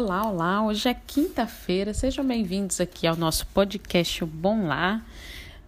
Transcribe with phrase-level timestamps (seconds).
[0.00, 0.64] Olá, olá!
[0.64, 5.04] Hoje é quinta-feira, sejam bem-vindos aqui ao nosso podcast Bom Lá.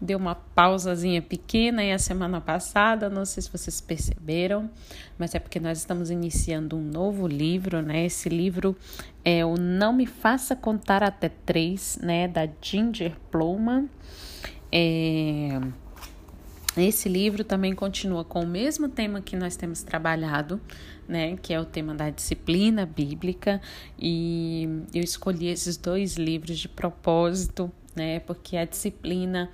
[0.01, 4.71] Deu uma pausazinha pequena aí a semana passada, não sei se vocês perceberam,
[5.19, 8.05] mas é porque nós estamos iniciando um novo livro, né?
[8.05, 8.77] Esse livro
[9.25, 12.29] é o Não Me Faça Contar Até Três, né?
[12.29, 13.91] Da Ginger Plowman.
[14.71, 15.61] É
[16.77, 20.61] esse livro também continua com o mesmo tema que nós temos trabalhado,
[21.09, 23.61] né, que é o tema da disciplina bíblica,
[23.99, 29.51] e eu escolhi esses dois livros de propósito, né, porque a disciplina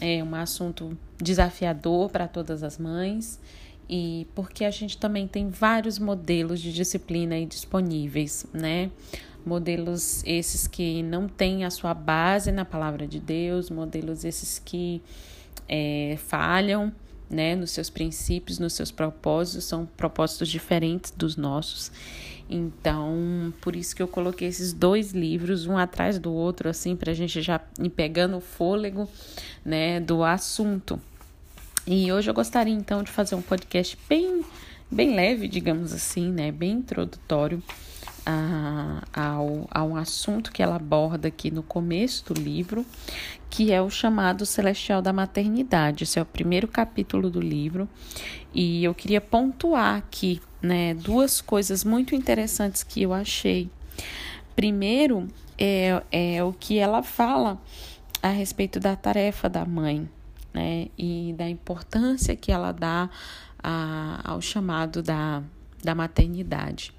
[0.00, 3.40] é um assunto desafiador para todas as mães
[3.88, 8.90] e porque a gente também tem vários modelos de disciplina aí disponíveis, né?
[9.44, 15.00] Modelos esses que não têm a sua base na palavra de Deus, modelos esses que
[15.68, 16.92] é, falham
[17.28, 21.90] né, nos seus princípios, nos seus propósitos, são propósitos diferentes dos nossos.
[22.48, 27.10] Então, por isso que eu coloquei esses dois livros, um atrás do outro, assim, para
[27.10, 29.08] a gente já ir pegando o fôlego,
[29.64, 31.00] né, do assunto.
[31.86, 34.44] E hoje eu gostaria, então, de fazer um podcast bem,
[34.90, 37.62] bem leve, digamos assim, né, bem introdutório
[38.26, 42.84] a, ao, a um assunto que ela aborda aqui no começo do livro,
[43.48, 46.02] que é o chamado celestial da maternidade.
[46.02, 47.88] Esse é o primeiro capítulo do livro.
[48.52, 53.70] E eu queria pontuar aqui né, duas coisas muito interessantes que eu achei.
[54.56, 57.60] Primeiro é, é o que ela fala
[58.22, 60.08] a respeito da tarefa da mãe,
[60.52, 60.88] né?
[60.98, 63.08] E da importância que ela dá
[63.62, 65.42] a, ao chamado da,
[65.84, 66.95] da maternidade.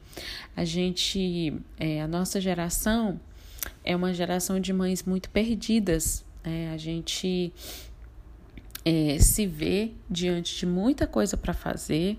[0.56, 3.20] A gente, é, a nossa geração
[3.84, 6.26] é uma geração de mães muito perdidas.
[6.44, 6.72] Né?
[6.74, 7.54] A gente
[8.86, 12.18] é, se vê diante de muita coisa para fazer,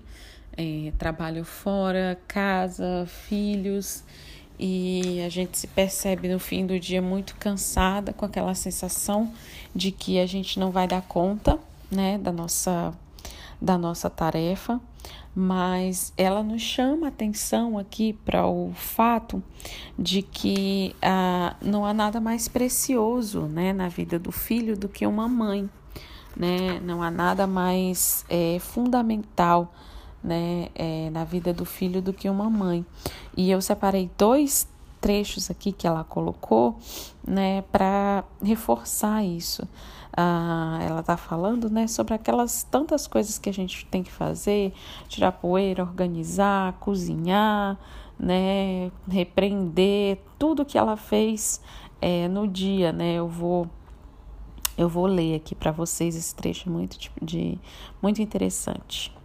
[0.57, 4.03] é, trabalho fora, casa, filhos,
[4.59, 9.33] e a gente se percebe no fim do dia muito cansada, com aquela sensação
[9.73, 11.57] de que a gente não vai dar conta,
[11.89, 12.93] né, da nossa
[13.61, 14.79] da nossa tarefa
[15.35, 19.41] mas ela nos chama atenção aqui para o fato
[19.97, 25.05] de que ah, não há nada mais precioso né, na vida do filho do que
[25.05, 25.69] uma mãe.
[26.35, 26.79] Né?
[26.81, 29.73] Não há nada mais é, fundamental
[30.23, 32.85] né, é, na vida do filho do que uma mãe.
[33.37, 34.67] E eu separei dois
[34.99, 36.77] trechos aqui que ela colocou
[37.25, 39.65] né, para reforçar isso
[40.21, 44.73] ah, ela está falando né, sobre aquelas tantas coisas que a gente tem que fazer,
[45.07, 47.79] tirar poeira, organizar, cozinhar,
[48.19, 51.61] né, repreender, tudo que ela fez
[52.01, 53.13] é, no dia, né?
[53.13, 53.69] Eu vou
[54.77, 57.57] eu vou ler aqui para vocês esse trecho muito de
[58.01, 59.15] muito interessante.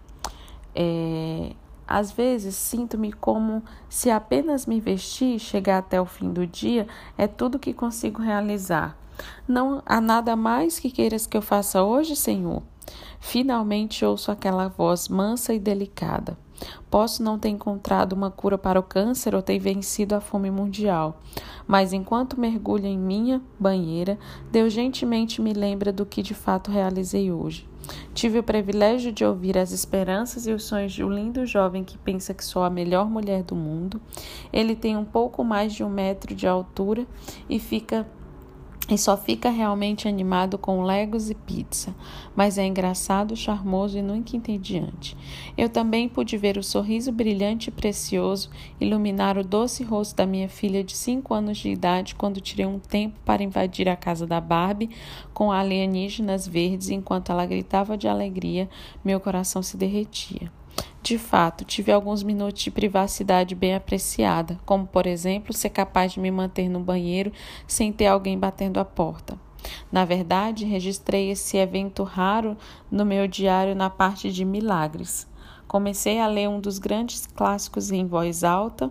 [0.77, 1.55] É,
[1.89, 6.87] às vezes sinto-me como se apenas me vestir, chegar até o fim do dia
[7.19, 8.97] é tudo que consigo realizar.
[9.47, 12.63] Não há nada mais que queiras que eu faça hoje, Senhor?
[13.21, 16.37] Finalmente ouço aquela voz mansa e delicada.
[16.91, 21.21] Posso não ter encontrado uma cura para o câncer ou ter vencido a fome mundial,
[21.67, 24.19] mas enquanto mergulho em minha banheira,
[24.51, 27.69] Deus gentilmente me lembra do que de fato realizei hoje.
[28.15, 31.99] Tive o privilégio de ouvir as esperanças e os sonhos de um lindo jovem que
[31.99, 34.01] pensa que sou a melhor mulher do mundo.
[34.53, 37.07] Ele tem um pouco mais de um metro de altura
[37.49, 38.07] e fica
[38.91, 41.95] e só fica realmente animado com legos e pizza,
[42.37, 45.17] mas é engraçado, charmoso e nunca entediante.
[45.57, 50.49] Eu também pude ver o sorriso brilhante e precioso iluminar o doce rosto da minha
[50.49, 54.41] filha de cinco anos de idade quando tirei um tempo para invadir a casa da
[54.41, 54.91] Barbie
[55.33, 58.69] com alienígenas verdes enquanto ela gritava de alegria,
[59.03, 60.53] meu coração se derretia.
[61.05, 66.19] De fato, tive alguns minutos de privacidade bem apreciada, como, por exemplo, ser capaz de
[66.19, 67.31] me manter no banheiro
[67.67, 69.39] sem ter alguém batendo a porta.
[69.93, 72.57] Na verdade, registrei esse evento raro
[72.91, 75.29] no meu diário na parte de milagres.
[75.69, 78.91] Comecei a ler um dos grandes clássicos em voz alta.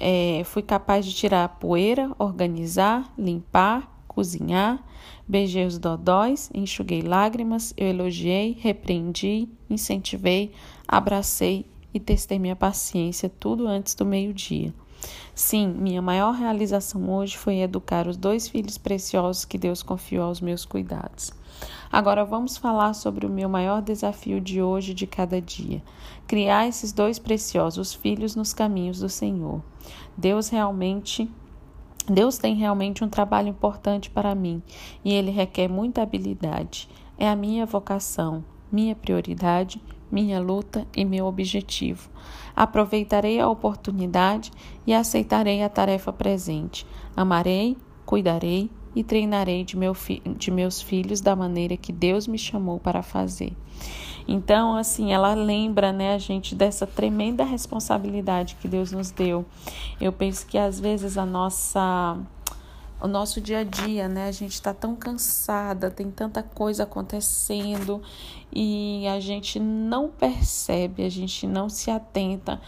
[0.00, 4.84] É, fui capaz de tirar a poeira, organizar, limpar, cozinhar,
[5.26, 10.52] beijei os dodóis, enxuguei lágrimas, eu elogiei, repreendi, incentivei,
[10.86, 11.64] abracei
[11.94, 14.74] e testei minha paciência tudo antes do meio-dia.
[15.32, 20.40] Sim, minha maior realização hoje foi educar os dois filhos preciosos que Deus confiou aos
[20.40, 21.32] meus cuidados.
[21.90, 25.82] Agora vamos falar sobre o meu maior desafio de hoje de cada dia:
[26.26, 29.62] criar esses dois preciosos filhos nos caminhos do Senhor.
[30.16, 31.30] Deus realmente
[32.08, 34.62] Deus tem realmente um trabalho importante para mim
[35.04, 36.88] e ele requer muita habilidade.
[37.18, 39.80] É a minha vocação, minha prioridade,
[40.10, 42.10] minha luta e meu objetivo.
[42.54, 44.50] Aproveitarei a oportunidade
[44.86, 46.86] e aceitarei a tarefa presente.
[47.16, 49.96] Amarei, cuidarei e treinarei de, meu
[50.36, 53.52] de meus filhos da maneira que Deus me chamou para fazer.
[54.26, 59.44] Então, assim, ela lembra, né, a gente dessa tremenda responsabilidade que Deus nos deu.
[60.00, 62.18] Eu penso que às vezes a nossa
[63.00, 64.28] o nosso dia a dia, né?
[64.28, 68.02] A gente está tão cansada, tem tanta coisa acontecendo
[68.52, 72.60] e a gente não percebe, a gente não se atenta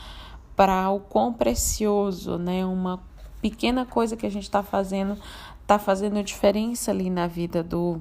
[0.56, 2.64] para o quão precioso, né?
[2.64, 2.98] Uma
[3.42, 5.18] pequena coisa que a gente está fazendo
[5.62, 8.00] está fazendo diferença ali na vida do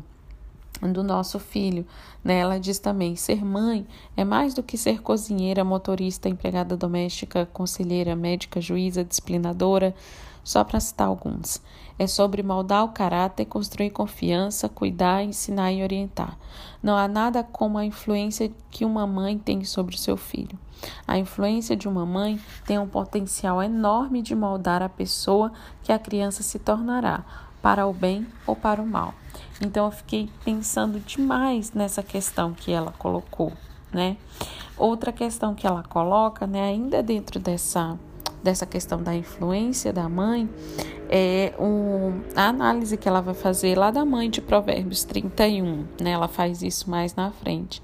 [0.90, 1.86] do nosso filho.
[2.24, 2.40] Né?
[2.40, 3.86] Ela diz também: ser mãe
[4.16, 9.94] é mais do que ser cozinheira, motorista, empregada doméstica, conselheira, médica, juíza, disciplinadora,
[10.44, 11.62] só para citar alguns.
[12.00, 16.36] É sobre moldar o caráter, construir confiança, cuidar, ensinar e orientar.
[16.82, 20.58] Não há nada como a influência que uma mãe tem sobre seu filho.
[21.08, 25.52] A influência de uma mãe tem um potencial enorme de moldar a pessoa
[25.84, 27.24] que a criança se tornará,
[27.62, 29.14] para o bem ou para o mal.
[29.62, 33.54] Então eu fiquei pensando demais nessa questão que ela colocou,
[33.94, 34.18] né?
[34.78, 37.98] Outra questão que ela coloca, né, ainda dentro dessa
[38.44, 40.50] dessa questão da influência da mãe,
[41.08, 46.12] é um, a análise que ela vai fazer lá da mãe de Provérbios 31, né?
[46.12, 47.84] Ela faz isso mais na frente.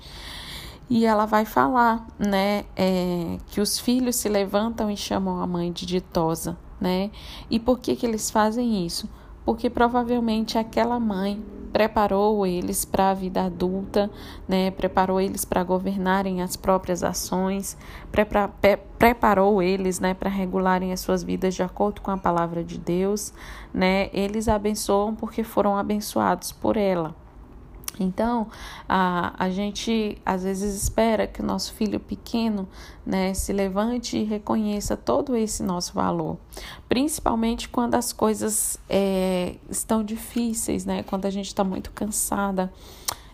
[0.90, 5.72] E ela vai falar, né, é, que os filhos se levantam e chamam a mãe
[5.72, 7.12] de ditosa, né?
[7.50, 9.08] E por que que eles fazem isso?
[9.48, 11.42] Porque provavelmente aquela mãe
[11.72, 14.12] preparou eles para a vida adulta,
[14.46, 14.72] né?
[14.72, 17.78] preparou eles para governarem as próprias ações,
[18.12, 18.52] prepara,
[19.00, 23.34] preparou eles né, para regularem as suas vidas de acordo com a palavra de Deus.
[23.74, 24.10] Né?
[24.12, 27.16] Eles abençoam porque foram abençoados por ela.
[28.04, 28.48] Então,
[28.88, 32.68] a, a gente às vezes espera que o nosso filho pequeno
[33.06, 36.38] né, se levante e reconheça todo esse nosso valor,
[36.90, 42.72] principalmente quando as coisas é, estão difíceis, né, quando a gente está muito cansada.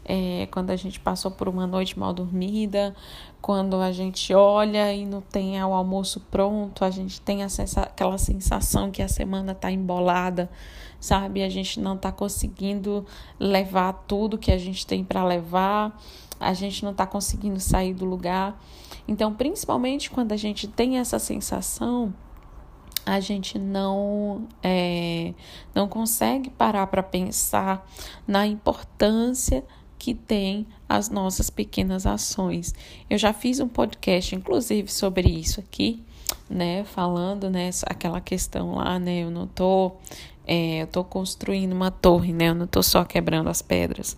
[0.05, 2.93] É, quando a gente passou por uma noite mal dormida,
[3.41, 8.17] quando a gente olha e não tem o almoço pronto, a gente tem sensa aquela
[8.17, 10.49] sensação que a semana está embolada,
[10.99, 11.41] sabe?
[11.41, 13.05] A gente não está conseguindo
[13.39, 15.97] levar tudo que a gente tem para levar,
[16.39, 18.61] a gente não está conseguindo sair do lugar.
[19.07, 22.13] Então, principalmente quando a gente tem essa sensação,
[23.05, 25.33] a gente não é,
[25.75, 27.85] não consegue parar para pensar
[28.25, 29.63] na importância
[30.03, 32.75] que tem as nossas pequenas ações.
[33.09, 36.03] Eu já fiz um podcast, inclusive, sobre isso aqui,
[36.49, 36.83] né?
[36.83, 37.69] Falando, né?
[37.85, 39.23] Aquela questão lá, né?
[39.23, 39.93] Eu não tô
[40.45, 42.49] é, eu estou construindo uma torre, né?
[42.49, 44.17] Eu não estou só quebrando as pedras.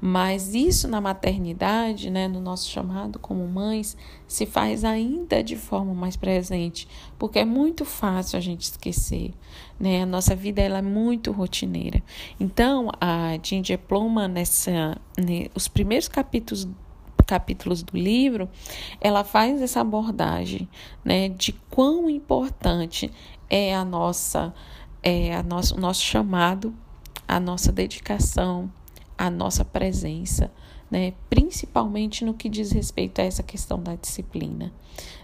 [0.00, 3.96] Mas isso na maternidade, né, no nosso chamado como mães,
[4.26, 9.34] se faz ainda de forma mais presente, porque é muito fácil a gente esquecer,
[9.78, 10.02] né?
[10.02, 12.02] A nossa vida ela é muito rotineira.
[12.38, 16.66] Então, a Ginger Pluma nessa, né, os primeiros capítulos
[17.26, 18.48] capítulos do livro,
[19.00, 20.68] ela faz essa abordagem,
[21.04, 23.08] né, de quão importante
[23.48, 24.52] é a nossa
[25.02, 26.74] é a nosso, o nosso chamado,
[27.26, 28.70] a nossa dedicação,
[29.16, 30.50] a nossa presença,
[30.90, 31.14] né?
[31.28, 34.72] principalmente no que diz respeito a essa questão da disciplina.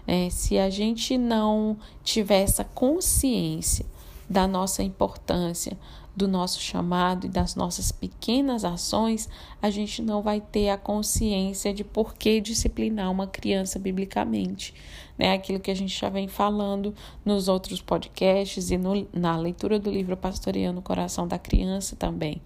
[0.05, 3.85] É, se a gente não tiver essa consciência
[4.29, 5.77] da nossa importância,
[6.17, 9.29] do nosso chamado e das nossas pequenas ações,
[9.61, 14.73] a gente não vai ter a consciência de por que disciplinar uma criança biblicamente.
[15.15, 15.33] Né?
[15.33, 16.93] Aquilo que a gente já vem falando
[17.23, 22.41] nos outros podcasts e no, na leitura do livro Pastoreando o Coração da Criança também.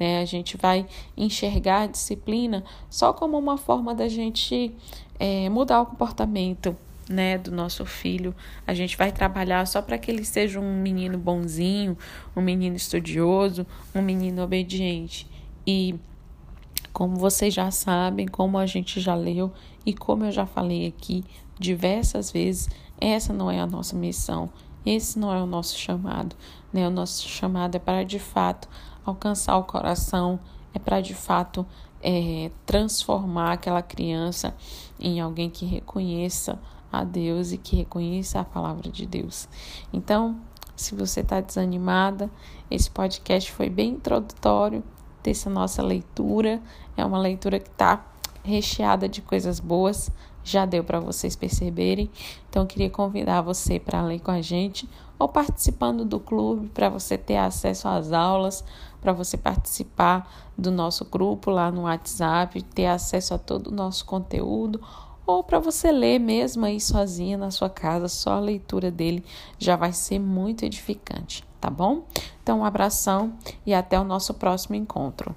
[0.00, 0.20] Né?
[0.20, 0.84] A gente vai
[1.16, 4.74] enxergar a disciplina só como uma forma da gente
[5.16, 6.76] é, mudar o comportamento
[7.08, 8.34] né, do nosso filho.
[8.66, 11.96] A gente vai trabalhar só para que ele seja um menino bonzinho,
[12.36, 15.26] um menino estudioso, um menino obediente.
[15.66, 15.94] E
[16.92, 19.52] como vocês já sabem, como a gente já leu
[19.84, 21.24] e como eu já falei aqui
[21.58, 22.68] diversas vezes,
[23.00, 24.50] essa não é a nossa missão.
[24.84, 26.34] Esse não é o nosso chamado,
[26.72, 26.86] né?
[26.86, 28.68] O nosso chamado é para de fato
[29.04, 30.40] alcançar o coração,
[30.74, 31.64] é para de fato
[32.02, 34.54] é, transformar aquela criança
[34.98, 36.58] em alguém que reconheça
[36.92, 39.48] a Deus e que reconheça a palavra de Deus.
[39.90, 40.38] Então,
[40.76, 42.30] se você está desanimada,
[42.70, 44.84] esse podcast foi bem introdutório
[45.22, 46.60] dessa nossa leitura.
[46.96, 48.04] É uma leitura que está
[48.44, 50.10] recheada de coisas boas,
[50.44, 52.10] já deu para vocês perceberem.
[52.50, 57.16] Então, queria convidar você para ler com a gente ou participando do clube para você
[57.16, 58.64] ter acesso às aulas,
[59.00, 64.04] para você participar do nosso grupo lá no WhatsApp, ter acesso a todo o nosso
[64.04, 64.80] conteúdo
[65.26, 69.24] ou para você ler mesmo aí sozinha na sua casa, só a leitura dele
[69.58, 72.04] já vai ser muito edificante, tá bom?
[72.42, 73.32] Então, um abração
[73.64, 75.34] e até o nosso próximo encontro.